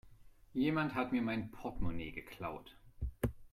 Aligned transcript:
Jemand 0.55 0.95
hat 0.95 1.11
mir 1.11 1.21
mein 1.21 1.51
Portmonee 1.51 2.09
geklaut. 2.09 2.75